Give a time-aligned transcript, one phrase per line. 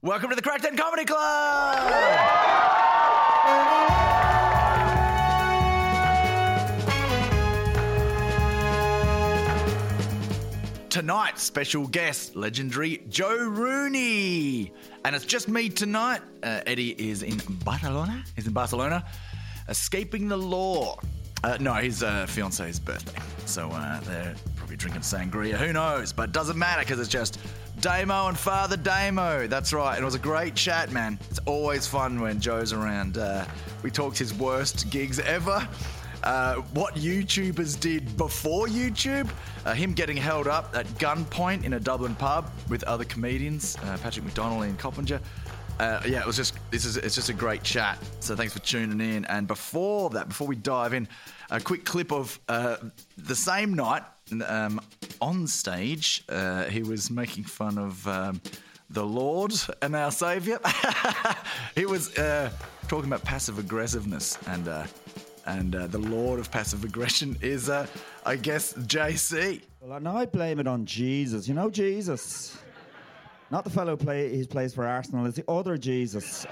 [0.00, 1.90] Welcome to the Crackdown Comedy Club!
[10.88, 14.72] Tonight's special guest, legendary Joe Rooney.
[15.04, 16.20] And it's just me tonight.
[16.44, 18.22] Uh, Eddie is in Barcelona.
[18.36, 19.04] He's in Barcelona,
[19.68, 21.00] escaping the law.
[21.42, 23.20] Uh, no, his uh, fiance's birthday.
[23.46, 25.56] So uh, they're probably drinking sangria.
[25.56, 26.12] Who knows?
[26.12, 27.38] But it doesn't matter because it's just
[27.80, 29.46] Damo and Father Damo.
[29.46, 29.98] That's right.
[29.98, 31.18] It was a great chat, man.
[31.30, 33.18] It's always fun when Joe's around.
[33.18, 33.44] Uh,
[33.82, 35.66] we talked his worst gigs ever.
[36.24, 39.30] Uh, what YouTubers did before YouTube,
[39.64, 43.96] uh, him getting held up at gunpoint in a Dublin pub with other comedians, uh,
[44.02, 45.20] Patrick McDonald and Coppinger.
[45.78, 47.98] Uh, yeah, it was just this is it's just a great chat.
[48.18, 49.24] So thanks for tuning in.
[49.26, 51.06] And before that, before we dive in,
[51.50, 52.78] a quick clip of uh,
[53.16, 54.02] the same night
[54.46, 54.80] um,
[55.20, 56.24] on stage.
[56.28, 58.40] Uh, he was making fun of um,
[58.90, 60.58] the Lord and our Savior.
[61.74, 62.50] he was uh,
[62.88, 64.68] talking about passive aggressiveness and.
[64.68, 64.86] Uh,
[65.46, 67.86] and uh, the Lord of passive aggression is, uh,
[68.26, 69.62] I guess, JC.
[69.80, 71.48] Well, and I blame it on Jesus.
[71.48, 72.58] You know Jesus,
[73.50, 75.24] not the fellow play he plays for Arsenal.
[75.24, 76.44] It's the other Jesus.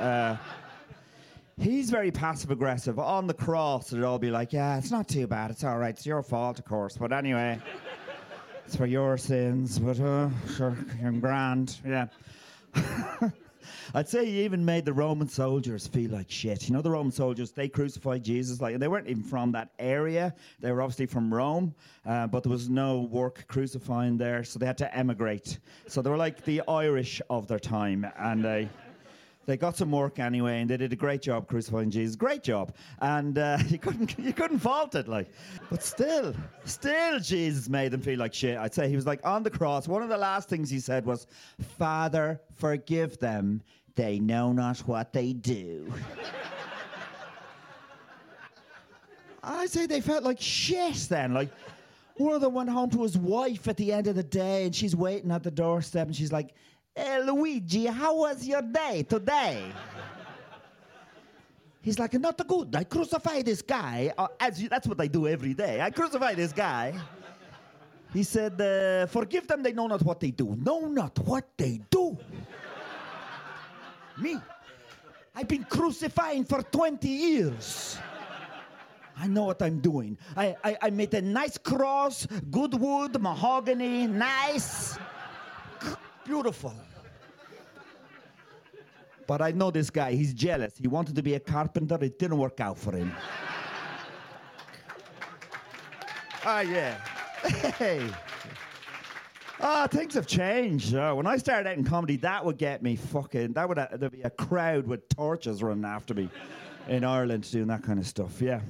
[1.59, 2.99] He's very passive aggressive.
[2.99, 5.51] On the cross, it'd all be like, "Yeah, it's not too bad.
[5.51, 5.95] It's all right.
[5.95, 6.99] It's your fault, of course.
[6.99, 7.59] But anyway,
[8.67, 9.79] it's for your sins.
[9.79, 11.79] But uh, sure, you're grand.
[11.87, 12.09] Yeah."
[13.95, 16.69] I'd say he even made the Roman soldiers feel like shit.
[16.69, 18.61] You know, the Roman soldiers, they crucified Jesus.
[18.61, 20.35] Like, they weren't even from that area.
[20.61, 24.67] They were obviously from Rome, uh, but there was no work crucifying there, so they
[24.67, 25.59] had to emigrate.
[25.87, 28.69] So they were like the Irish of their time, and they.
[29.47, 32.17] They got some work anyway, and they did a great job crucifying Jesus.
[32.17, 35.29] Great job, and uh, you couldn't you couldn't fault it, like.
[35.71, 38.59] But still, still, Jesus made them feel like shit.
[38.59, 39.87] I'd say he was like on the cross.
[39.87, 41.29] One of the last things he said was,
[41.79, 43.63] "Father, forgive them;
[43.95, 45.93] they know not what they do."
[49.45, 51.51] I'd say they felt like shit then, like.
[52.19, 54.75] One of them went home to his wife at the end of the day, and
[54.75, 56.55] she's waiting at the doorstep, and she's like,
[56.97, 59.71] Hey, Luigi, how was your day today?
[61.83, 62.75] He's like, not good.
[62.75, 64.15] I crucify this guy.
[64.17, 65.83] Uh, as you, that's what I do every day.
[65.83, 66.95] I crucify this guy.
[68.15, 70.57] He said, uh, forgive them, they know not what they do.
[70.57, 72.17] Know not what they do.
[74.17, 74.39] Me.
[75.35, 77.99] I've been crucifying for 20 years.
[79.19, 80.17] I know what I'm doing.
[80.35, 84.97] I, I, I made a nice cross, good wood, mahogany, nice.
[86.27, 86.75] Beautiful.
[89.27, 90.75] But I know this guy, he's jealous.
[90.79, 93.13] He wanted to be a carpenter, it didn't work out for him.
[96.45, 96.97] Ah, yeah.
[97.77, 98.09] Hey.
[99.61, 100.95] Ah, things have changed.
[100.95, 103.55] Uh, when I started out in comedy, that would get me fucking.
[103.55, 106.29] That would uh, there'd be a crowd with torches running after me
[106.89, 108.41] in Ireland doing that kind of stuff.
[108.41, 108.61] Yeah,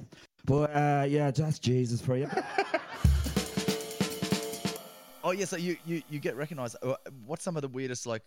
[0.45, 2.31] but uh, yeah, that's Jesus for you.
[5.27, 6.77] Oh yeah, so you you, you get recognised.
[6.83, 6.95] Uh,
[7.27, 8.23] What's some of the weirdest like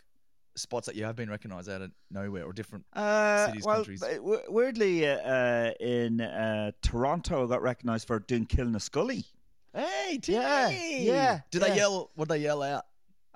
[0.57, 4.03] spots that you have been recognised out of nowhere or different Uh, cities, well, countries?
[4.03, 9.23] uh, w- weirdly, uh, uh, in uh, Toronto, I got recognised for doing Killinaskully.
[9.73, 11.67] Hey, Yeah, yeah, Did yeah.
[11.69, 12.11] they yell?
[12.15, 12.85] What they yell out?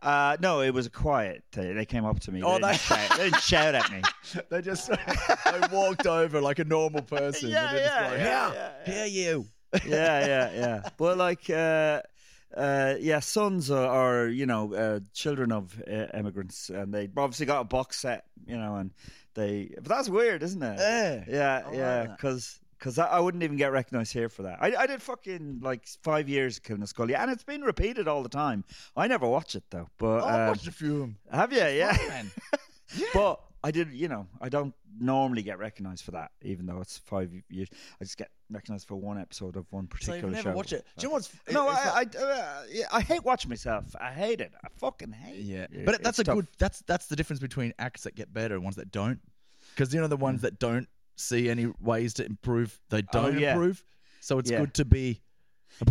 [0.01, 1.45] Uh, no, it was quiet.
[1.53, 2.41] They, they came up to me.
[2.43, 4.01] Oh, they, didn't they- shout, they didn't shout at me.
[4.49, 7.49] They just they walked over like a normal person.
[7.49, 9.47] Yeah, yeah, like, yeah, "How yeah, dare you?
[9.85, 10.89] yeah, yeah, yeah.
[10.97, 12.01] But like, uh,
[12.55, 17.45] uh, yeah, sons are, are you know uh, children of uh, immigrants, and they obviously
[17.45, 18.91] got a box set, you know, and
[19.33, 19.71] they.
[19.75, 20.79] But that's weird, isn't it?
[20.79, 21.23] Yeah.
[21.27, 21.77] yeah, I yeah.
[21.77, 22.17] that.
[22.17, 22.59] Because.
[22.79, 24.57] Because I, I wouldn't even get recognized here for that.
[24.59, 28.23] I, I did fucking like five years of a Scully, and it's been repeated all
[28.23, 28.65] the time.
[28.97, 29.87] I never watch it though.
[29.97, 31.17] But Oh, I um, watched a few of them.
[31.31, 31.59] have you?
[31.59, 31.97] Yeah.
[32.09, 32.29] man.
[33.13, 36.97] But I did, you know, I don't normally get recognized for that, even though it's
[36.97, 37.69] five years.
[38.01, 40.55] I just get recognized for one episode of one So particular you've never show.
[40.55, 40.85] watched it.
[40.97, 43.95] Do you know what's No, I, I, uh, yeah, I hate watching myself.
[43.99, 44.51] I hate it.
[44.63, 45.85] I fucking hate Yeah, it.
[45.85, 46.35] but that's It's a tough.
[46.35, 46.47] good.
[46.59, 49.19] That's that's the difference between acts that get better and ones that don't.
[49.75, 53.39] Because you know the ones that don't see any ways to improve, they Oh, don't
[53.39, 53.53] yeah.
[53.53, 53.83] improve.
[54.19, 54.59] So it's Yeah.
[54.59, 55.21] good to be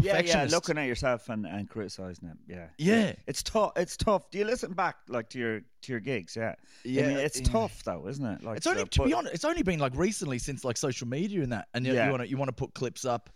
[0.01, 2.37] Yeah, yeah, looking at yourself and, and criticizing it.
[2.49, 3.13] Yeah, Yeah.
[3.27, 3.73] It's tough.
[3.77, 4.31] It's tough.
[4.31, 6.37] Do you listen back like to your to your gigs?
[6.37, 7.47] Yeah, I Yeah, mean, it's yeah.
[7.49, 8.43] tough though, isn't it?
[8.43, 9.35] Like It's only to be honest.
[9.35, 12.07] It's only been like recently since like social media and that, and you, Yeah.
[12.07, 13.31] you want to you want to put clips up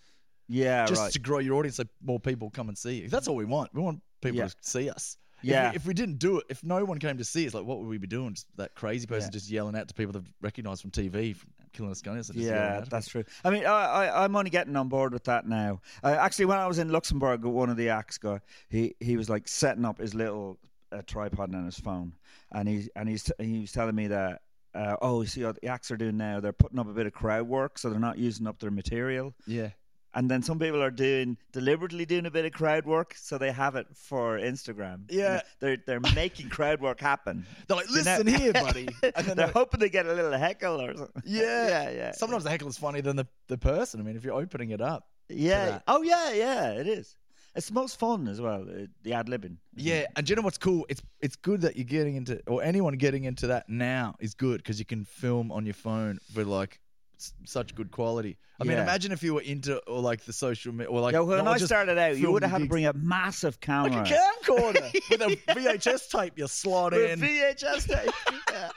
[0.48, 1.12] Yeah, just right.
[1.12, 3.08] to grow your audience so more people come and see you.
[3.08, 3.75] That's all we want.
[3.75, 4.46] We want people Yeah.
[4.48, 5.16] to see us.
[5.38, 5.72] If we- Yeah.
[5.75, 7.88] If we, didn't do it, if no one came to see us, like what would
[7.88, 8.34] we be doing?
[8.34, 9.32] Just that crazy person Yeah.
[9.32, 12.34] just yelling out to people that recognise from TV, from Killinaskully.
[12.34, 13.25] Yeah, that's true.
[13.44, 15.81] I mean, I, I, I'm only getting on board with that now.
[16.02, 19.28] Uh, actually, when I was in Luxembourg, one of the acts guy, he he was
[19.28, 20.58] like setting up his little
[20.93, 22.12] a tripod and his phone,
[22.52, 24.43] and he and he's he was telling me that.
[24.75, 26.38] Uh, oh, you see what the acts are doing now?
[26.38, 29.34] They're putting up a bit of crowd work, so they're not using up their material.
[29.46, 29.70] Yeah.
[30.17, 33.53] And then some people are doing deliberately doing a bit of crowd work, so they
[33.53, 35.03] have it for Instagram.
[35.11, 35.43] Yeah.
[35.61, 37.45] they're they're making crowd work happen.
[37.69, 38.89] They're like, listen here, buddy.
[39.03, 41.23] And then they're they're- hoping they get a little heckle or something.
[41.27, 41.69] yeah.
[41.69, 42.13] yeah, yeah.
[42.13, 44.01] Sometimes the heckle is funnier than the, the person.
[44.01, 45.07] I mean, if you're opening it up.
[45.29, 45.81] Yeah.
[45.87, 46.71] Oh yeah, yeah.
[46.73, 47.15] It is.
[47.55, 48.63] It's most fun as well.
[48.63, 49.57] uh, The ad libbing.
[49.75, 50.87] Yeah, and do you know what's cool?
[50.89, 54.59] It's it's good that you're getting into, or anyone getting into that now is good
[54.59, 56.81] because you can film on your phone for like
[57.19, 58.39] s- such good quality.
[58.61, 58.83] I mean, Yeah.
[58.85, 61.55] imagine if you were into or like the social media or like Yeah, when not
[61.57, 62.71] I just started out, you film would have had to gigs.
[62.71, 63.91] bring a massive camera.
[64.03, 67.21] like a camcorder with a VHS tape you slot With in.
[67.21, 68.15] VHS tape.
[68.51, 68.71] yeah.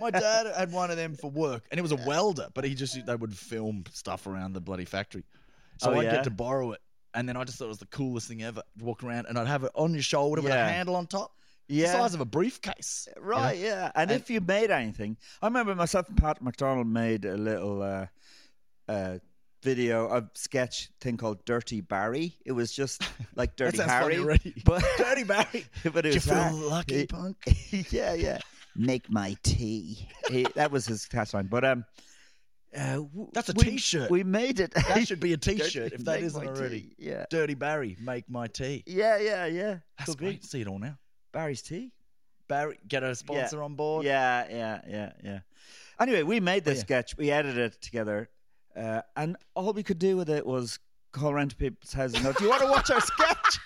[0.00, 2.74] My dad had one of them for work, and it was a welder, but he
[2.74, 5.24] just they would film stuff around the bloody factory.
[5.78, 6.12] So Oh, I'd yeah?
[6.12, 6.80] get to borrow it,
[7.14, 8.62] and then I just thought it was the coolest thing ever.
[8.78, 10.68] Walk around, and I'd have it on your shoulder with a Yeah.
[10.68, 11.32] handle on top,
[11.68, 11.92] the Yeah.
[11.92, 13.08] size of a briefcase.
[13.14, 13.28] you know?
[13.28, 13.90] Right, yeah.
[13.94, 17.82] And, And- if you made anything, I remember myself and Pat McDonald made a little
[17.82, 18.06] uh,
[18.88, 19.18] uh,
[19.62, 22.36] video, a sketch thing called Dirty Barry.
[22.44, 23.02] It was just
[23.34, 24.18] like Dirty funny Harry.
[24.18, 24.54] already.
[24.64, 25.66] But, Dirty Barry.
[25.84, 27.36] but it Do you feel lucky, punk?
[27.90, 28.38] yeah, yeah.
[28.76, 30.08] Make my tea.
[30.28, 31.48] He, that was his catchline.
[31.48, 31.84] But um,
[32.76, 34.10] uh, w- That's a we- t-shirt.
[34.10, 34.74] We made it.
[34.74, 36.80] That should be a T-shirt if that isn't already.
[36.80, 36.94] tea.
[36.98, 37.24] Yeah.
[37.30, 38.82] Dirty Barry, make my tea.
[38.86, 39.78] Yeah, yeah, yeah.
[39.96, 40.24] That's Could be.
[40.26, 40.44] great.
[40.44, 40.98] See it all now.
[41.34, 41.92] Barry's tea.
[42.46, 44.06] Barry, get a sponsor on board.
[44.06, 45.38] Yeah, yeah, yeah, yeah.
[46.00, 46.84] Anyway, we made this yeah.
[46.84, 47.16] sketch.
[47.16, 48.30] We edited it together,
[48.76, 50.78] uh, and all we could do with it was
[51.12, 53.58] call around to people's houses and go, "Do you want to watch our sketch?"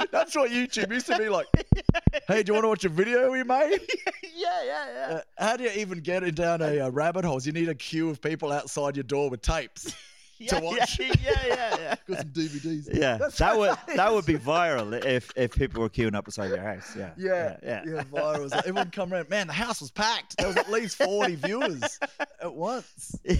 [0.12, 1.46] That's what YouTube used to be like.
[2.28, 3.80] Hey, do you want to watch a video we made?
[4.34, 5.14] yeah, yeah, yeah.
[5.14, 7.38] Uh, how do you even get it down a uh, rabbit hole?
[7.42, 9.94] You need a queue of people outside your door with tapes.
[10.38, 10.98] yeah, watch.
[10.98, 11.94] Yeah, yeah, yeah, yeah.
[12.08, 12.88] Got some DVDs.
[12.92, 13.96] Yeah, That's that would right.
[13.96, 16.94] that would be viral if if people were queuing up beside your house.
[16.96, 17.82] Yeah, Yeah, yeah.
[17.86, 18.50] yeah, viral.
[18.50, 19.28] So Everyone come around.
[19.30, 20.36] Man, the house was packed.
[20.38, 21.98] There was at least forty viewers
[22.40, 23.16] at once.
[23.24, 23.36] Yeah.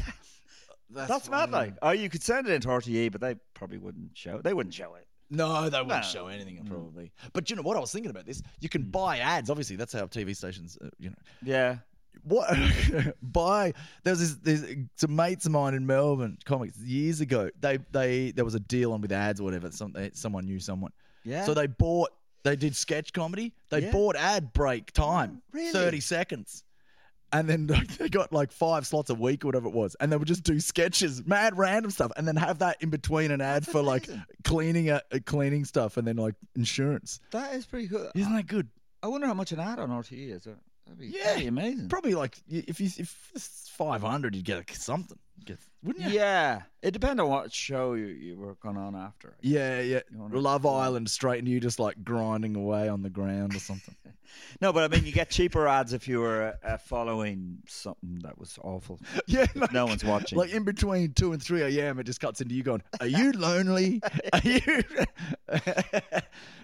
[0.90, 1.50] That's, That's mad.
[1.50, 4.40] Like, oh, you could send it into RTE, but they probably wouldn't show.
[4.40, 5.06] They wouldn't show it.
[5.30, 6.08] No, they wouldn't No.
[6.08, 7.10] show anything probably.
[7.32, 7.76] But you know what?
[7.76, 8.42] I was thinking about this.
[8.60, 9.50] You can buy ads.
[9.50, 10.78] Obviously, that's how TV stations.
[10.80, 11.78] Uh, you know, Yeah,
[12.22, 12.48] what
[13.22, 13.72] by
[14.02, 18.30] there was this there's some mates of mine in Melbourne comics years ago they they
[18.30, 20.92] there was a deal on with ads or whatever some, they- someone knew someone
[21.24, 21.44] yeah.
[21.44, 22.10] so they bought
[22.44, 23.92] they did sketch comedy they Yeah.
[23.92, 25.72] bought ad break time oh, really?
[25.72, 26.64] 30 seconds
[27.32, 27.66] and then
[27.98, 30.44] they got like five slots a week or whatever it was and they would just
[30.44, 33.82] do sketches mad random stuff and then have that in between an ad That's for
[33.82, 34.08] like
[34.44, 38.10] cleaning a, a cleaning stuff and then like insurance that is pretty good.
[38.14, 38.68] isn't that good
[39.02, 40.46] I wonder how much an ad on RTE is.
[40.86, 41.24] That'd be, Yeah.
[41.24, 41.88] that'd be amazing.
[41.88, 46.92] probably like if you if it's 500 you'd get something get, wouldn't you Yeah, it
[46.92, 49.36] depends on what show you, you were going on after.
[49.40, 50.00] Yeah, yeah.
[50.12, 53.94] Love Island straight and you just like grinding away on the ground or something.
[54.60, 58.38] No, but I mean, you get cheaper ads if you were uh, following something that
[58.38, 59.00] was awful.
[59.26, 60.38] yeah, like, No one's watching.
[60.38, 63.32] Like in between two and three a.m., it just cuts into you going, "Are you
[63.36, 64.00] lonely?
[64.32, 64.60] Are you?"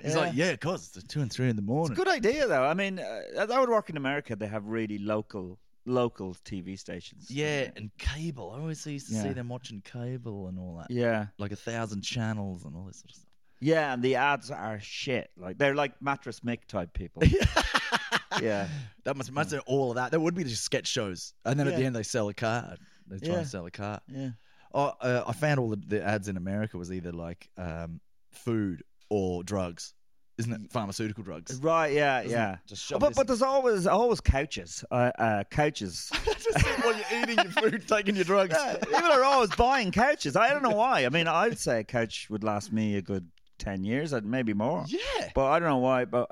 [0.02, 2.46] He's like, "Yeah, cause it's two and three in the morning." It's a good idea,
[2.46, 2.64] though.
[2.64, 4.36] I mean, uh, that would work in America.
[4.36, 5.58] They have really local
[5.90, 7.30] local TV stations.
[7.30, 8.52] Yeah, and cable.
[8.56, 12.02] I always used to see them watching cable and all that, yeah, like a thousand
[12.02, 13.28] channels and all this sort of stuff.
[13.60, 13.92] yeah.
[13.92, 15.30] And the ads are shit.
[15.36, 17.22] Like they're like mattress Mick type people.
[18.40, 18.68] yeah,
[19.04, 20.10] That must must have all of that.
[20.10, 22.76] There would be just sketch shows, and then at the end they sell a car.
[23.08, 23.40] They try Yeah.
[23.42, 24.00] to sell a car.
[24.08, 24.30] yeah.
[24.72, 28.00] Oh, uh, I found all the, the ads in America was either like um,
[28.30, 29.94] food or drugs,
[30.40, 30.72] isn't it?
[30.72, 31.60] Pharmaceutical drugs.
[31.62, 31.92] Right.
[31.92, 32.56] Yeah, Isn't yeah.
[32.66, 34.84] Just Oh, but but there's always always couches.
[34.90, 36.10] Uh, uh, couches.
[36.24, 38.56] just while you're eating your food, taking your drugs.
[38.58, 40.34] Yeah, people are always buying couches.
[40.36, 41.04] I don't know why.
[41.06, 43.28] I mean, I'd say a couch would last me a good
[43.58, 44.84] ten years, and maybe more.
[44.88, 45.30] Yeah.
[45.34, 46.04] But I don't know why.
[46.06, 46.30] But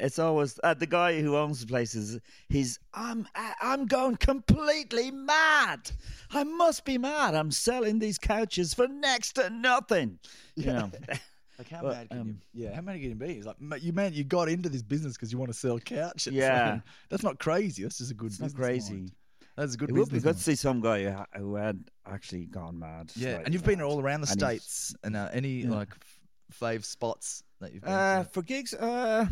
[0.00, 4.16] it's always uh, the guy who owns the place is he's I'm I- I'm going
[4.16, 5.90] completely mad.
[6.32, 7.34] I must be mad.
[7.34, 10.18] I'm selling these couches for next to nothing.
[10.56, 10.90] You know.
[11.60, 12.64] Like how But, mad can um, you?
[12.64, 13.34] Yeah, how mad can you be?
[13.34, 16.32] He's like, you man, you got into this business because you want to sell couches.
[16.32, 16.72] Yeah.
[16.72, 17.82] Like, that's not crazy.
[17.82, 18.28] That's just a good.
[18.28, 18.94] It's not business crazy.
[18.94, 19.12] mind.
[19.58, 20.22] That's a good It would be business.
[20.22, 23.12] good to see some guy who, had actually gone mad.
[23.14, 25.70] Yeah, and you've been all around the And states, and uh, any Yeah.
[25.70, 27.92] like f- fave spots that you've been.
[27.92, 28.30] Uh, to?
[28.30, 29.26] for gigs, uh,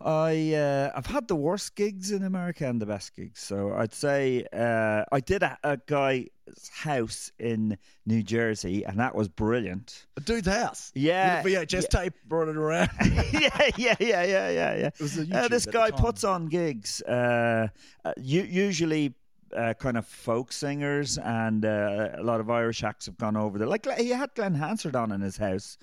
[0.00, 3.40] I uh, I've had the worst gigs in America and the best gigs.
[3.40, 6.28] So I'd say uh, I did a, a guy's
[6.72, 7.76] house in
[8.06, 10.06] New Jersey, and that was brilliant.
[10.16, 10.90] A dude's house.
[10.94, 12.90] Yeah, With a VHS tape brought it around.
[13.32, 14.86] yeah, yeah, yeah, yeah, yeah, yeah.
[14.86, 17.68] It was a Uh, this guy puts on gigs, uh,
[18.04, 19.14] uh, usually
[19.54, 23.58] uh, kind of folk singers, and uh, a lot of Irish acts have gone over
[23.58, 23.68] there.
[23.68, 25.76] Like he had Glen Hansard on in his house.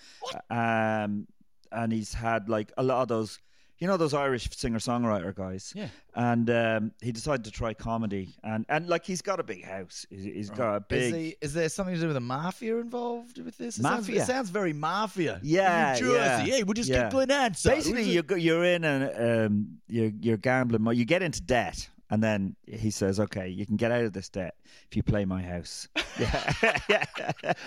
[0.49, 1.27] Um,
[1.71, 3.39] and he's had like a lot of those.
[3.79, 5.89] You know those Irish singer songwriter guys, Yeah.
[6.15, 10.03] And um, he decided to try comedy, and and like he's got a big house.
[10.09, 11.01] He's, he's got a big.
[11.03, 13.77] Is, he, is there something to do with the mafia involved with this?
[13.77, 14.23] It Sounds, Mafia?
[14.23, 15.39] it sounds very mafia.
[15.43, 16.15] Yeah, New Jersey.
[16.49, 16.55] yeah.
[16.55, 17.11] Hey, we'll just Yeah.
[17.11, 17.75] Glen Hansard.
[17.75, 20.97] Basically, you go, you're in and um, you're you're gambling.
[20.97, 24.27] You get into debt, and then he says, "Okay, you can get out of this
[24.29, 24.55] debt
[24.89, 25.87] if you play my house."
[26.19, 26.53] Yeah,
[26.89, 27.05] yeah,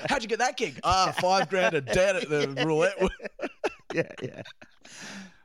[0.08, 0.80] How'd you get that gig?
[0.82, 2.98] Ah, five grand of debt at the roulette.
[3.94, 4.42] yeah, yeah.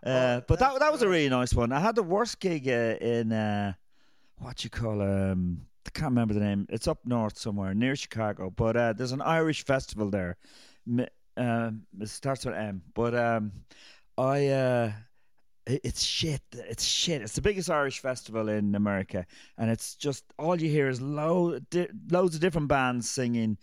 [0.05, 1.71] Uh, but that that was a really nice one.
[1.71, 3.73] I had the worst gig uh, in uh,
[4.37, 6.67] what you call um, I can't remember the name.
[6.69, 10.37] It's up north somewhere near Chicago, but uh, there's an Irish festival there.
[11.37, 13.51] Um, it starts with M, but um,
[14.17, 14.91] I uh,
[15.65, 16.41] it's shit.
[16.53, 17.21] It's shit.
[17.21, 19.25] It's the biggest Irish festival in America,
[19.57, 23.57] and it's just all you hear is lo- di- loads of different bands singing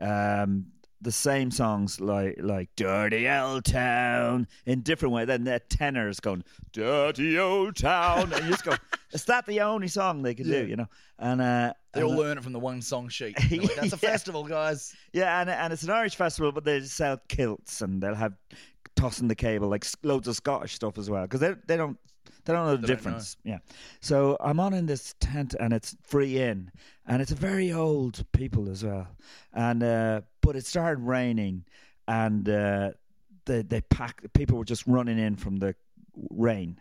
[0.00, 0.66] um,
[1.00, 5.24] the same songs, like like "Dirty Old Town" in different way.
[5.24, 8.74] Then the tenors going "Dirty Old Town," and you just go,
[9.12, 10.62] "Is that the only song they can Yeah.
[10.62, 10.88] do?" You know,
[11.18, 13.36] and uh, They all uh, learn it from the one song sheet.
[13.50, 14.10] Like, That's a Yeah.
[14.10, 14.94] festival, guys.
[15.12, 18.34] yeah, and and it's an Irish festival, but they sell kilts and they'll have
[18.96, 21.96] tossing the caber like loads of Scottish stuff as well because they they don't
[22.44, 23.36] they don't know the They difference.
[23.44, 23.58] Yeah,
[24.00, 26.70] so I'm on in this tent and it's free in,
[27.06, 29.06] and it's a very old people as well,
[29.52, 31.62] and uh, but it started raining,
[32.06, 32.90] and uh,
[33.44, 35.74] they they pack people were just running in from the
[36.30, 36.80] rain.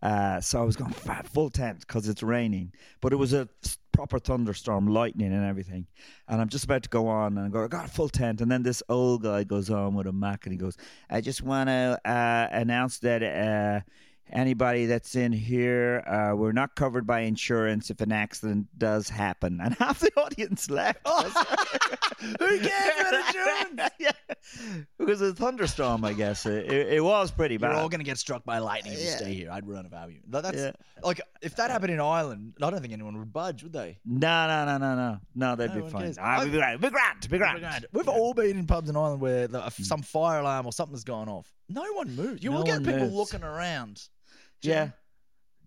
[0.00, 3.48] Uh, so I was going full tent because it's raining, but it was a
[3.90, 5.84] proper thunderstorm, lightning and everything.
[6.28, 8.40] And I'm just about to go on and I go, I got a full tent.
[8.40, 10.76] And then this old guy goes on with a Mac and he goes,
[11.10, 13.80] I just want to uh, announce that uh,
[14.30, 19.60] anybody that's in here, uh, we're not covered by insurance if an accident does happen.
[19.62, 21.00] And half the audience left.
[22.20, 23.90] Who cares about insurance?
[23.98, 24.10] yeah.
[24.98, 26.46] Because the thunderstorm, I guess.
[26.46, 27.70] It, it, it was pretty bad.
[27.70, 29.16] We're all going to get struck by lightning if you Yeah.
[29.16, 29.50] stay here.
[29.50, 30.20] I'd run a value.
[30.28, 30.72] That- That's Yeah.
[31.02, 33.98] like if that happened in Ireland, I don't think anyone would budge, would they?
[34.04, 35.18] No, no, no, no, no.
[35.34, 36.14] No, they'd No be fine.
[36.20, 36.80] Ah, we'd be grand.
[36.80, 37.20] Be grand.
[37.30, 37.86] Be grand.
[37.92, 38.12] We've Yeah.
[38.12, 41.52] all been in pubs in Ireland where the, some fire alarm or something's gone off.
[41.68, 42.42] No one moves.
[42.42, 43.12] You No will get people moves.
[43.14, 44.02] looking around.
[44.62, 44.82] Yeah.
[44.82, 44.92] And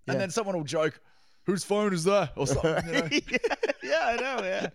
[0.08, 0.14] Yeah.
[0.16, 1.00] then someone will joke,
[1.46, 2.34] whose phone is that?
[2.36, 2.86] Or something.
[2.88, 3.08] You know?
[3.84, 4.44] yeah, I know.
[4.44, 4.70] Yeah,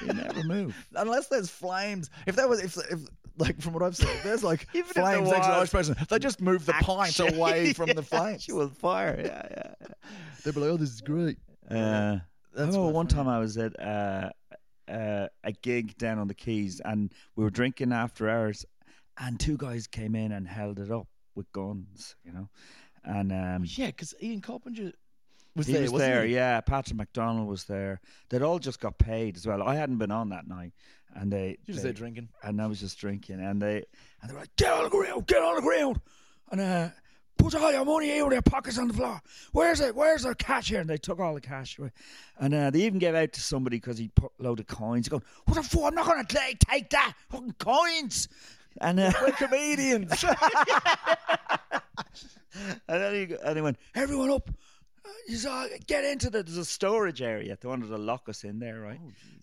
[0.00, 0.86] you never move.
[0.94, 2.10] Unless there's flames.
[2.26, 3.00] If that was, if, if
[3.38, 6.40] like from what I've seen, there's like Even flames next to the person, they just
[6.40, 8.42] move the pint away from the flames.
[8.42, 9.20] Actual fire.
[9.24, 9.96] Yeah, yeah.
[10.44, 11.38] They'd be like, oh, this is great.
[11.70, 11.76] yeah.
[11.76, 12.18] Uh,
[12.54, 14.30] That's I remember quite one time I was at uh,
[14.88, 18.64] uh, a gig down on the Quays, and we were drinking after hours,
[19.18, 22.48] and two guys came in and held it up with guns, you know,
[23.04, 24.92] and um, Yeah, because Ian Coppinger
[25.54, 25.82] was he there.
[25.90, 26.24] was there.
[26.24, 26.34] he?
[26.34, 28.00] Yeah, Patrick McDonald was there.
[28.30, 29.62] They'd all just got paid as well.
[29.62, 30.72] I hadn't been on that night,
[31.14, 32.28] and they, He was they there drinking.
[32.42, 33.84] and I was just drinking, and they
[34.20, 36.00] and they were like, "Get on the ground, get on the ground,"
[36.50, 36.88] and uh,
[37.36, 39.20] put all your money out of your pockets on the floor.
[39.52, 39.94] Where's it?
[39.94, 40.80] Where's the cash here?
[40.80, 41.90] And they took all the cash away,
[42.38, 45.08] and uh, they even gave out to somebody because he put a load of coins.
[45.08, 45.82] Going, what the fuck?
[45.84, 48.28] I'm not going to take take that fucking coins.
[48.80, 50.24] And uh, We're comedians.
[52.56, 54.48] and then he, and he went, everyone up.
[55.04, 57.56] Uh, You saw, get into the there's a storage area.
[57.60, 59.00] They wanted to lock us in there, right?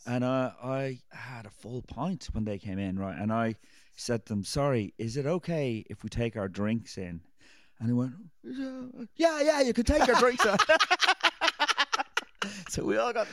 [0.07, 3.17] and uh, I had a full pint when they came in, right?
[3.17, 3.55] And I
[3.95, 7.21] said to them, "Sorry, is it okay if we take our drinks in?"
[7.79, 8.13] And they went,
[9.15, 10.57] "Yeah, yeah, you can take your drinks in."
[12.69, 13.27] so we all got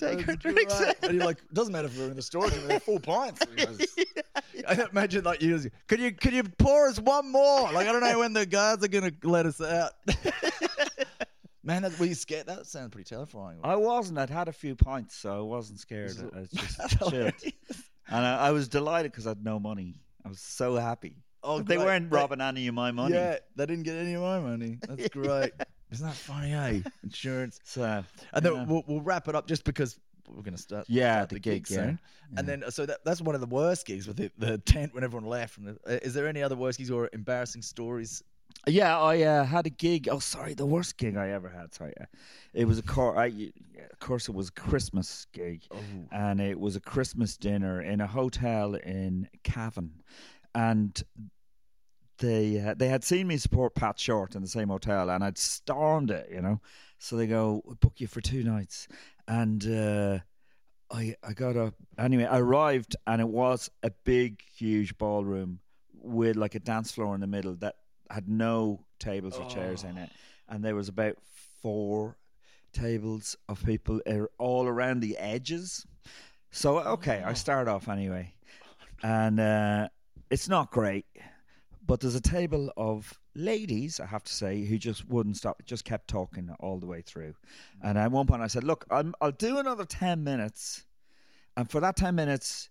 [0.00, 0.94] take our drinks in.
[1.02, 3.40] and you're like, doesn't matter if we're in the storage room, they're full pints.
[4.68, 7.72] I imagine like you, could you could you pour us one more?
[7.72, 9.92] Like I don't know when the guards are gonna let us out.
[11.62, 12.46] Man, that, were you scared?
[12.46, 13.58] That sounds pretty terrifying.
[13.62, 14.18] I wasn't.
[14.18, 16.12] I'd had a few pints, so I wasn't scared.
[16.34, 17.34] I was just chilled.
[18.08, 20.00] And I, I was delighted because I had no money.
[20.24, 21.16] I was so happy.
[21.42, 23.14] Oh, they weren't robbing any of my money.
[23.14, 24.78] Yeah, they didn't get any of my money.
[24.86, 25.52] That's great.
[25.90, 26.80] Isn't that funny, eh?
[27.02, 27.60] Insurance.
[27.64, 28.64] So, And then yeah.
[28.64, 31.40] we'll, we'll wrap it up just because we're going to start, Yeah, start the the,
[31.40, 31.84] gig, gig, yeah.
[31.84, 31.98] soon.
[32.36, 35.02] And then, so that, that's one of the worst gigs with the, the tent when
[35.02, 35.54] everyone left.
[35.54, 38.22] From the, uh, is there any other worst gigs or embarrassing stories?
[38.66, 40.08] Yeah, I uh, had a gig.
[40.10, 41.72] Oh, sorry, the worst gig I ever had.
[41.74, 42.04] Sorry, uh,
[42.52, 43.16] it was a car.
[43.16, 43.48] I, yeah,
[43.90, 45.62] of course, it was a Christmas gig,
[46.12, 50.02] and it was a Christmas dinner in a hotel in Cavan,
[50.54, 51.02] and
[52.20, 55.38] they uh, they had seen me support Pat Short in the same hotel, and I'd
[55.38, 56.60] stormed it, you know.
[56.98, 58.86] So they go, "We'll book you for two nights,"
[59.26, 60.18] and uh,
[60.90, 62.26] I I got up anyway.
[62.26, 65.60] I arrived, and it was a big, huge ballroom
[65.94, 67.76] with like a dance floor in the middle that
[68.10, 70.10] had no tables or chairs in it,
[70.48, 71.16] and there was about
[71.62, 72.16] four
[72.72, 74.00] tables of people
[74.38, 75.86] all around the edges.
[76.50, 78.34] So okay, I start off anyway,
[79.02, 79.88] and uh,
[80.30, 81.06] it's not great,
[81.90, 85.84] But there's a table of ladies, I have to say, who just wouldn't stop, just
[85.84, 87.34] kept talking all the way through.
[87.82, 90.84] And at one point I said, Look, I'm, I'll do another 10 minutes.
[91.56, 92.68] And for that 10 minutes,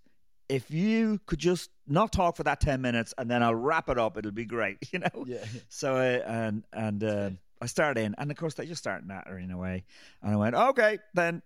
[0.47, 3.97] if you could just not talk for that 10 minutes and then I'll wrap it
[3.97, 5.25] up, it'll be great, you know?
[5.27, 5.43] Yeah.
[5.67, 7.29] So, uh, and, and, uh,
[7.61, 9.83] I started in, and of course they just start nattering away,
[10.21, 11.41] and I went, okay, then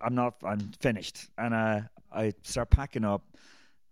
[0.00, 1.80] I'm not, I'm finished, and uh,
[2.12, 3.24] I start packing up.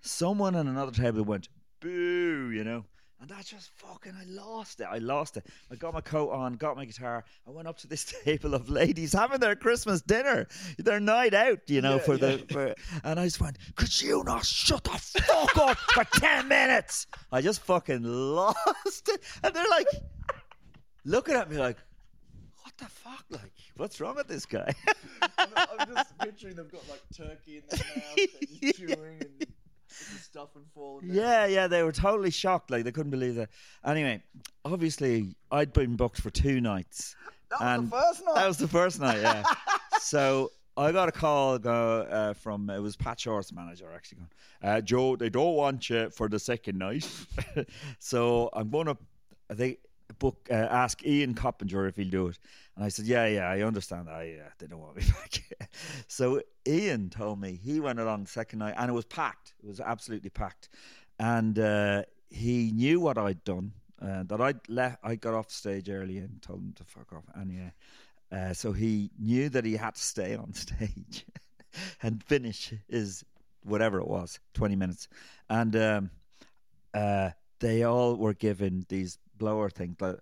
[0.00, 1.49] Someone on another table went,
[1.80, 2.85] boo, you know,
[3.21, 4.85] and that just fucking, I lost it.
[4.91, 5.47] I lost it.
[5.73, 7.25] I got my coat on, got my guitar.
[7.47, 10.47] I went up to this table of ladies having their Christmas dinner,
[10.79, 12.37] their night out, you know, Yeah, for yeah.
[12.37, 16.47] the, for, and I just went, could you not shut the fuck up for 10
[16.49, 17.07] minutes?
[17.33, 19.23] I just fucking lost it.
[19.43, 19.87] And they're like,
[21.05, 21.79] looking at me like,
[22.63, 23.25] what the fuck?
[23.31, 24.73] Like, what's wrong with this guy?
[25.39, 28.19] I'm just picturing they've got like turkey in their mouth,
[28.63, 29.47] and chewing and
[30.23, 31.09] stuff and falling.
[31.11, 32.71] yeah, yeah, they were totally shocked.
[32.71, 33.49] Like, they couldn't believe it.
[33.85, 34.23] Anyway,
[34.65, 37.17] obviously, I'd been booked for two nights.
[37.50, 38.35] That was And the first night.
[38.35, 39.45] That was the first night, yeah.
[40.00, 44.31] so I got a call go, uh, from, it was Pat Short's manager actually going,
[44.62, 47.09] uh, Joe, they don't want you for the second night.
[47.99, 48.97] so I'm going to,
[49.50, 49.79] they
[50.19, 52.38] book, uh, ask Ian Coppinger if he'll do it.
[52.76, 54.09] And I said, yeah, yeah, I understand.
[54.09, 55.02] I uh, don't want me
[55.50, 55.71] back.
[56.09, 59.54] so Ian told me he went along second night and it was packed.
[59.62, 60.68] It was absolutely packed.
[61.18, 63.73] And uh, he knew what I'd done.
[64.00, 67.25] Uh, that I'd left, I got off stage early and told him to fuck off.
[67.35, 67.71] And yeah,
[68.30, 71.25] uh, so he knew that he had to stay on stage
[72.02, 73.25] and finish his
[73.64, 75.09] whatever it was, twenty minutes.
[75.49, 76.11] And um,
[76.92, 80.18] uh, they all were given these blower things, like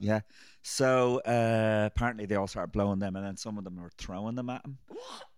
[0.00, 0.20] yeah.
[0.62, 4.36] So uh, apparently they all started blowing them, and then some of them were throwing
[4.36, 4.78] them at him.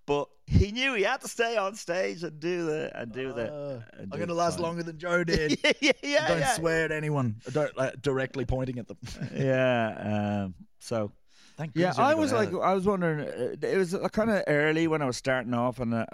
[0.07, 3.51] But he knew he had to stay on stage and do the and do the.
[3.51, 4.63] Uh, and I'm do going to the last sign.
[4.63, 5.59] longer than Joe did.
[5.65, 6.53] yeah, yeah, yeah, Don't yeah.
[6.53, 7.37] swear at anyone.
[7.53, 8.99] Don't like, directly pointing at them.
[9.35, 10.45] Yeah.
[10.45, 11.11] Um, so
[11.57, 11.83] Thank you.
[11.83, 12.61] yeah, I was like, out.
[12.61, 13.21] I was wondering.
[13.27, 16.05] Uh, it was uh, kind of early when I was starting off, and uh,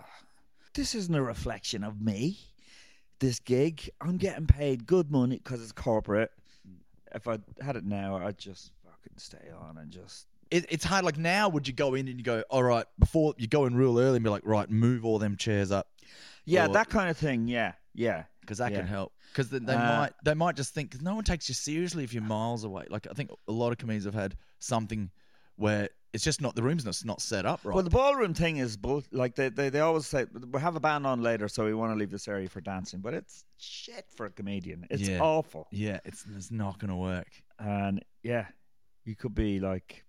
[0.74, 2.38] this isn't a reflection of me.
[3.18, 6.30] This gig, I'm getting paid good money because it's corporate.
[7.12, 8.70] If I had it now, I'd just
[9.02, 10.26] fucking stay on and just.
[10.50, 11.04] it, it's hard.
[11.04, 13.74] Like now, would you go in and you go, all right, before you go in
[13.76, 15.88] real early and be like, right, move all them chairs up
[16.44, 17.48] Yeah, Or- that kind of thing.
[17.48, 18.24] Yeah, yeah.
[18.40, 18.78] because that Yeah.
[18.78, 19.12] can help.
[19.32, 22.02] Because they, they Uh, might they might just think because no one takes you seriously
[22.02, 22.86] if you're miles away.
[22.90, 25.10] Like I think a lot of comedians have had something
[25.56, 27.72] where it's just not the room's not, not set up right.
[27.74, 29.04] Well, the ballroom thing is bull.
[29.12, 31.92] Like they, they, they always say, we have a band on later, so we want
[31.92, 32.98] to leave this area for dancing.
[33.00, 34.84] But it's shit for a comedian.
[34.90, 35.20] It's Yeah.
[35.20, 35.68] awful.
[35.70, 37.28] yeah, it's it's not going to work.
[37.60, 38.46] And yeah,
[39.04, 40.04] you could be like.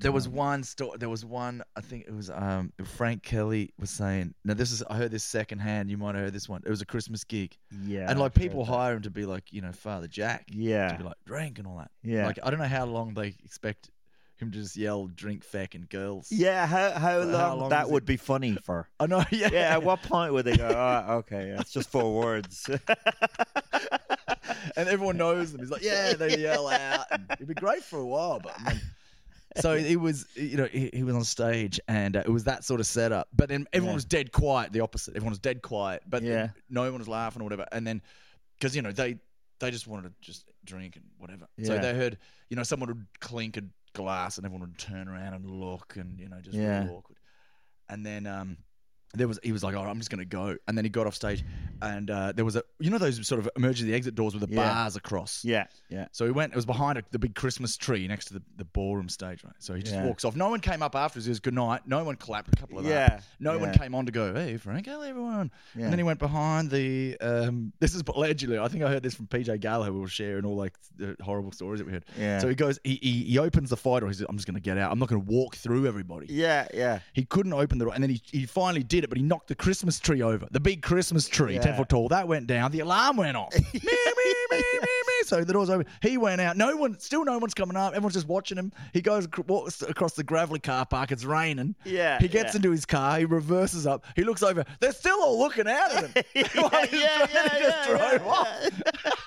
[0.00, 0.32] There was know.
[0.36, 0.96] one story.
[0.98, 1.62] There was one.
[1.76, 4.32] I think it was um, Frank Kelly was saying.
[4.42, 5.90] Now this is I heard this secondhand.
[5.90, 6.62] You might have heard this one.
[6.64, 9.52] It was a Christmas gig, Yeah, and like I've people hire him to be like
[9.52, 10.46] you know Father Jack.
[10.50, 10.92] Yeah.
[10.92, 11.90] To be like drink and all that.
[12.02, 13.90] yeah, Like I don't know how long they expect
[14.38, 16.32] him to just yell drink feck and girls.
[16.32, 16.66] yeah.
[16.66, 17.92] How how long, how long that is it?
[17.92, 18.88] would be funny for?
[18.98, 19.22] I know.
[19.30, 19.50] Yeah.
[19.52, 20.68] Yeah, at what point would they go?
[20.68, 22.66] Oh, okay, yeah, it's just four words.
[24.76, 25.60] and everyone knows them.
[25.60, 27.06] He's like, yeah, they yell out.
[27.10, 28.80] And it'd be great for a while, but I mean,
[29.60, 32.64] so he was, you know, he, he was on stage, and uh, it was that
[32.64, 33.28] sort of setup.
[33.34, 33.96] But then everyone Yeah.
[33.96, 34.72] was dead quiet.
[34.72, 35.14] The opposite.
[35.14, 36.48] Everyone was dead quiet, but Yeah.
[36.70, 37.66] no one was laughing or whatever.
[37.72, 38.00] And then,
[38.58, 39.18] because you know they
[39.60, 41.46] they just wanted to just drink and whatever.
[41.62, 42.18] So they heard,
[42.50, 46.18] you know, someone would clink a glass, and everyone would turn around and look, and
[46.18, 46.78] you know, just Yeah.
[46.80, 47.18] really awkward.
[47.90, 48.56] And then um,
[49.14, 51.06] there was he was like, "Oh, I'm just going to go," and then he got
[51.06, 51.44] off stage,
[51.82, 54.54] and uh, there was a you know those sort of emergency exit doors with the
[54.54, 54.72] Yeah.
[54.72, 55.44] bars across.
[55.44, 56.52] yeah, yeah, So he went.
[56.52, 59.52] It was behind a, the big Christmas tree next to the, the ballroom stage, right?
[59.58, 60.06] So he just Yeah.
[60.06, 60.34] walks off.
[60.36, 61.26] No one came up afterwards.
[61.26, 61.82] He was good night.
[61.86, 62.48] No one clapped.
[62.52, 63.24] A couple of Yeah, that.
[63.38, 63.76] No one yeah.
[63.78, 65.84] came on to go, "Hey, Frank, hello everyone." yeah.
[65.84, 67.18] And then he went behind the.
[67.20, 68.58] Um, this is allegedly.
[68.58, 69.92] I think I heard this from PJ Gallagher.
[69.92, 72.04] who was sharing all like the horrible stories that we heard.
[72.18, 72.38] yeah.
[72.38, 72.78] So he goes.
[72.84, 74.08] He, he he opens the fire door.
[74.08, 74.90] He says, "I'm just going to get out.
[74.90, 77.00] I'm not going to walk through everybody." yeah, yeah.
[77.12, 79.48] He couldn't open the door, and then he, he finally did it, but he knocked
[79.48, 80.46] the Christmas tree over.
[80.50, 81.60] The big Christmas tree, Yeah.
[81.62, 82.08] 10 foot tall.
[82.08, 82.70] That went down.
[82.70, 83.52] The alarm went off.
[83.74, 85.12] me, me, me, me, me.
[85.24, 85.86] So the door's open.
[86.00, 86.56] He went out.
[86.56, 87.94] No one, still no one's coming up.
[87.94, 88.72] Everyone's just watching him.
[88.92, 91.12] He goes, walks across the gravelly car park.
[91.12, 91.74] It's raining.
[91.84, 92.56] Yeah, He gets yeah.
[92.56, 93.18] into his car.
[93.18, 94.04] He reverses up.
[94.16, 94.64] He looks over.
[94.80, 96.12] They're still all looking out at him.
[96.34, 99.21] yeah, yeah, yeah, just yeah, yeah, off.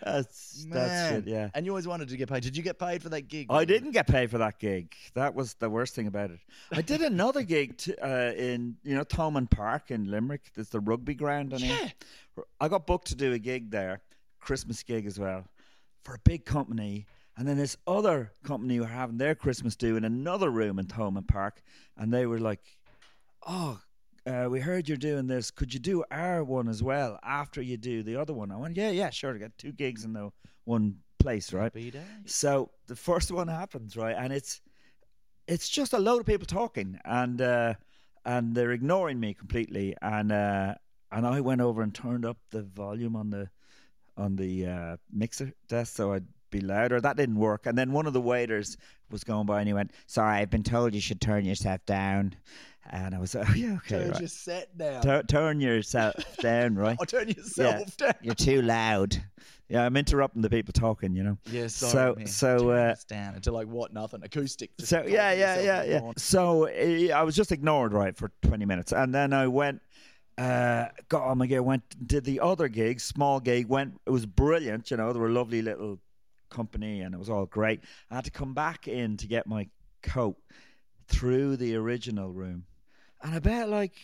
[0.04, 1.26] That's that's it.
[1.26, 1.50] Yeah.
[1.54, 2.42] And you always wanted to get paid.
[2.42, 3.46] Did you get paid for that gig?
[3.50, 4.94] I didn't get paid for that gig.
[5.14, 6.40] That was the worst thing about it.
[6.72, 10.50] I did another gig t- uh, in you know Thomond Park in Limerick.
[10.54, 11.86] There's the rugby ground on Yeah.
[11.86, 11.94] it.
[12.60, 14.00] I got booked to do a gig there,
[14.40, 15.44] Christmas gig as well,
[16.04, 17.06] for a big company.
[17.36, 21.26] And then this other company were having their Christmas do in another room in Thomond
[21.28, 21.62] Park,
[21.96, 22.60] and they were like,
[23.46, 23.80] "Oh,
[24.30, 25.50] uh, we heard you're doing this.
[25.50, 28.50] Could you do our one as well after you do the other one?
[28.50, 29.34] I went, yeah, yeah, sure.
[29.34, 30.30] I got two gigs in the
[30.64, 31.72] one place, right?
[32.26, 34.60] So the first one happens, right, and it's
[35.46, 37.74] it's just a load of people talking, and uh,
[38.24, 40.74] and they're ignoring me completely, and uh,
[41.12, 43.50] and I went over and turned up the volume on the
[44.16, 47.00] on the uh, mixer desk so I'd be louder.
[47.00, 48.76] That didn't work, and then one of the waiters
[49.10, 52.34] was going by and he went, "Sorry, I've been told you should turn yourself down,"
[52.90, 54.20] and I was, like, "Oh yeah, okay, Turn right.
[54.20, 55.02] your set down.
[55.02, 56.96] Tur- turn yourself down, right?
[57.08, 58.14] turn yourself down.
[58.22, 59.22] You're too loud."
[59.68, 61.38] Yeah, I'm interrupting the people talking, you know.
[61.48, 62.26] Yeah, sorry, So- man.
[62.26, 63.92] so, uh, down into like what?
[63.92, 64.20] Nothing.
[64.24, 64.70] Acoustic.
[64.80, 66.12] So yeah, yeah, yeah, yeah.
[66.16, 69.80] So uh, I was just ignored right for twenty minutes, and then I went,
[70.38, 73.68] uh, got on my gear, went did the other gig, small gig.
[73.68, 74.90] Went, it was brilliant.
[74.90, 76.00] You know, There were lovely little
[76.50, 77.80] company, and it was all great.
[78.10, 79.68] I had to come back in to get my
[80.02, 80.36] coat
[81.08, 82.64] through the original room,
[83.22, 83.94] and I bet like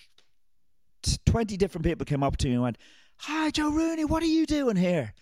[1.26, 2.78] twenty different people came up to me and went,
[3.18, 5.12] "Hi, Joe Rooney, what are you doing here?"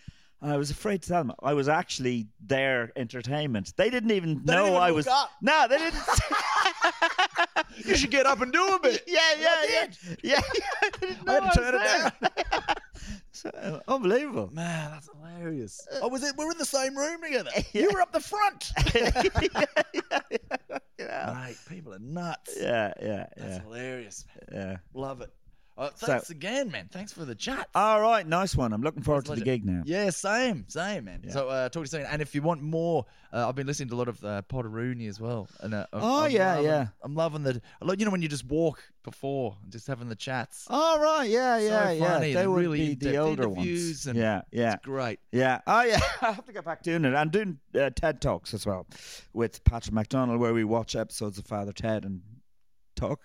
[0.40, 3.72] And I was afraid to tell them I was actually their entertainment.
[3.76, 5.06] They didn't even They know didn't even I was.
[5.06, 5.30] up.
[5.40, 6.02] No, they didn't.
[7.84, 9.02] You should get up and do a bit.
[9.06, 9.86] yeah, yeah, yeah,
[10.22, 10.64] yeah, yeah.
[10.82, 11.80] I, didn't I had to turn it
[12.20, 12.32] there.
[13.44, 14.50] So, uh, unbelievable.
[14.52, 15.86] Man, that's hilarious.
[16.02, 16.34] Oh, was it?
[16.36, 17.50] We're in the same room together.
[17.72, 18.72] You were up the front.
[20.98, 22.56] yeah, Mate, people are nuts.
[22.58, 24.24] yeah, yeah, That's hilarious.
[24.50, 24.60] Man.
[24.60, 24.76] yeah.
[25.00, 25.30] Love it.
[25.76, 26.88] So- thanks again, man.
[26.92, 27.68] Thanks for the chat.
[27.74, 28.72] All right, nice one.
[28.72, 29.82] I'm looking forward to the gig now.
[29.84, 31.22] Yeah, same, same, man.
[31.24, 31.32] Yeah.
[31.32, 32.02] So uh, talk to you soon.
[32.02, 35.08] And if you want more, uh, I've been listening to a lot of uh, Potteroonie
[35.08, 35.48] as well.
[35.60, 36.86] And uh, Oh, I'm yeah, loving- yeah.
[37.02, 37.60] I'm loving the.
[37.98, 40.66] You know when you just walk before and just having the chats.
[40.70, 42.18] All right, yeah, So yeah, yeah.
[42.20, 44.06] They the would really be the older ones.
[44.06, 45.18] and- yeah, yeah, It's great.
[45.32, 45.60] yeah.
[45.66, 45.98] Oh, yeah.
[46.22, 47.16] I have to get back to doing it.
[47.16, 48.86] I'm doing uh, TED talks as well
[49.32, 52.20] with Patrick McDonald, where we watch episodes of Father Ted and
[52.96, 53.20] talk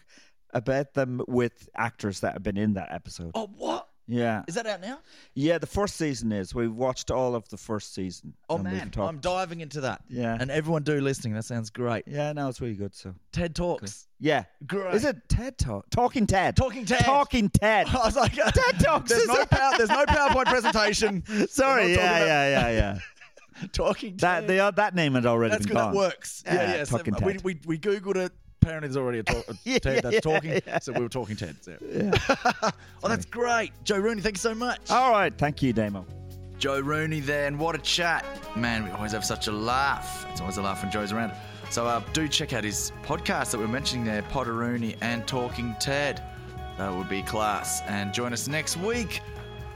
[0.54, 3.32] about them with actors that have been in that episode.
[3.36, 5.00] Oh, what Yeah, is that out now?
[5.36, 5.58] yeah.
[5.60, 6.56] The first season is.
[6.56, 8.34] We've watched all of the first season.
[8.50, 10.02] Oh man, I'm diving into that.
[10.10, 10.36] Yeah.
[10.40, 11.34] And everyone do listening.
[11.36, 12.06] That sounds great.
[12.08, 12.96] yeah, no, it's really good.
[12.96, 14.08] So TED Talks.
[14.20, 14.96] yeah, Great.
[14.96, 15.90] is it TED Talk?
[15.92, 16.56] Talking Ted.
[16.56, 17.02] Talking TED.
[17.06, 17.88] Talking Ted.
[17.94, 19.10] I was like, TED Talks.
[19.12, 21.24] There's no power, There's no PowerPoint presentation.
[21.48, 21.90] Sorry.
[21.92, 22.92] We're not Yeah, yeah, yeah, yeah.
[23.62, 24.48] about Talking that TED.
[24.50, 25.82] they, uh, that name had already That's been good.
[25.82, 25.94] gone.
[25.94, 26.44] That works.
[26.48, 26.84] Yeah, Yeah, yeah.
[26.86, 28.32] so Talking we, we we googled it.
[28.62, 30.62] Apparently, there's already a, talk, a Yeah, TED that's yeah, talking.
[30.68, 30.80] yeah.
[30.80, 31.56] So we were talking TED.
[31.62, 31.78] So.
[31.82, 32.12] Yeah.
[33.04, 34.22] oh, that's great, Joe Rooney.
[34.22, 34.90] Thank you so much.
[34.90, 35.34] All right.
[35.38, 36.06] Thank you, Damo.
[36.58, 38.26] Joe Rooney there, and what a chat.
[38.58, 40.26] Man, we always have such a laugh.
[40.30, 41.32] It's always a laugh when Joe's around.
[41.70, 45.76] So uh, do check out his podcast that we're mentioning there, Potter Rooney and Talking
[45.80, 46.22] Ted.
[46.78, 47.82] That would be class.
[47.88, 49.22] And join us next week.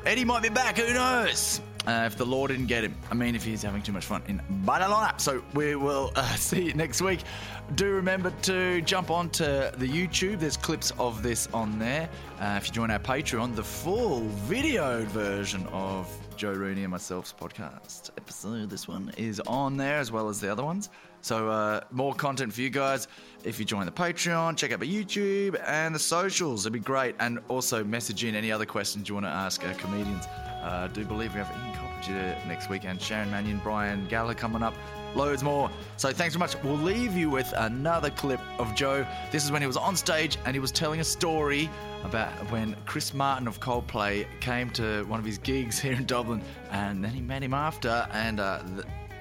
[0.05, 1.61] Eddie might be back, who knows?
[1.85, 2.95] Uh, if the law didn't get him.
[3.11, 5.13] I mean, if he's having too much fun in Barcelona.
[5.17, 7.19] So we will uh, see you next week.
[7.75, 10.39] Do remember to jump onto the YouTube.
[10.39, 12.09] There's clips of this on there.
[12.39, 17.33] Uh, if you join our Patreon, the full videoed version of Joe Rooney and myself's
[17.33, 20.89] podcast episode, this one is on there as well as the other ones.
[21.21, 23.07] So uh, more content for you guys.
[23.45, 26.65] If you join the Patreon, check out the YouTube and the socials.
[26.65, 27.15] It'd be great.
[27.19, 30.25] And also message in any other questions you want to ask our comedians.
[30.63, 34.63] Uh, I do believe we have Ian Coppinger next weekend, Sharon Mannion, Brian Gallagher coming
[34.63, 34.73] up,
[35.13, 35.69] loads more.
[35.97, 36.56] So thanks very much.
[36.63, 39.06] We'll leave you with another clip of Joe.
[39.32, 41.69] This is when he was on stage and he was telling a story
[42.04, 46.41] about when Chris Martin of Coldplay came to one of his gigs here in Dublin,
[46.71, 48.62] and then he met him after, and uh,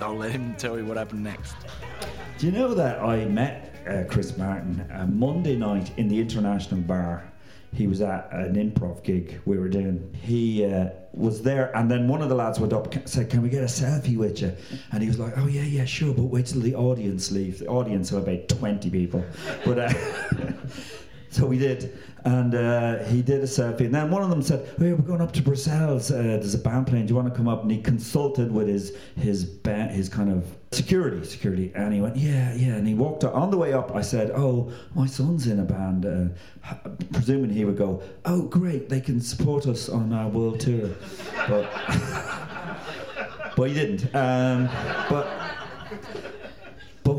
[0.00, 1.56] I'll let him tell you what happened next.
[2.38, 6.80] Do you know that I met uh, Chris Martin uh, Monday night in the International
[6.80, 7.31] Bar?
[7.74, 10.14] He was at an improv gig we were doing.
[10.20, 13.42] He uh, was there, and then one of the lads went up and said, "Can
[13.42, 14.52] we get a selfie with you?"
[14.92, 17.68] And he was like, "Oh yeah, yeah, sure, but wait till the audience leaves." The
[17.68, 19.24] audience of about twenty people,
[19.64, 19.78] but.
[19.78, 19.92] Uh,
[21.32, 23.86] So we did, and uh, he did a selfie.
[23.86, 26.10] And then one of them said, "Hey, we're going up to Bruxelles.
[26.10, 27.06] Uh, there's a band playing.
[27.06, 30.30] Do you want to come up?" And he consulted with his his ba- his kind
[30.30, 31.72] of security, security.
[31.74, 33.34] And he went, "Yeah, yeah." And he walked up.
[33.34, 36.74] On the way up, I said, "Oh, my son's in a band." Uh,
[37.14, 40.90] presuming he would go, "Oh, great, they can support us on our world tour,"
[41.48, 41.66] but
[43.56, 44.14] but he didn't.
[44.14, 44.68] Um,
[45.08, 45.26] but.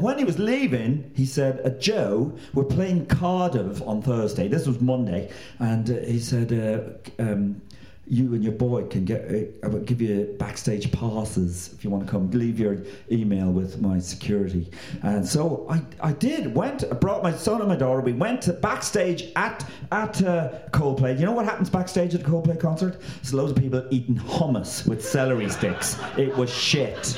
[0.04, 4.50] When he was leaving, he said, uh, Joe, we're playing Cardiff on Thursday.
[4.50, 5.32] This was Monday.
[5.60, 7.62] And uh, he said, uh, um,
[8.06, 11.90] you and your boy can get, uh, I will give you backstage passes if you
[11.90, 12.30] want to come.
[12.32, 14.70] Leave your email with my security.
[15.04, 16.54] And so I, I did.
[16.54, 18.02] Went, I brought my son and my daughter.
[18.02, 21.18] We went to backstage at, at uh, Coldplay.
[21.18, 23.00] You know what happens backstage at a Coldplay concert?
[23.22, 25.98] There's loads of people eating hummus with celery sticks.
[26.18, 27.18] It was shit.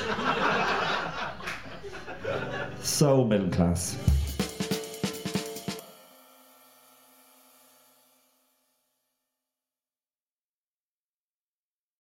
[2.86, 3.96] So middle class.